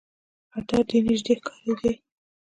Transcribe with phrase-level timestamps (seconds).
[0.53, 1.93] خطر ډېر نیژدې ښکارېدی.